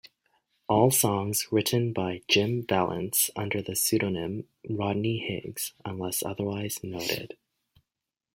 All 0.67 0.89
songs 0.89 1.49
written 1.51 1.93
by 1.93 2.23
Jim 2.27 2.65
Vallance 2.65 3.29
under 3.35 3.61
the 3.61 3.75
pseudonym 3.75 4.47
Rodney 4.67 5.19
Higgs, 5.19 5.73
unless 5.85 6.23
otherwise 6.23 6.83
noted. 6.83 7.37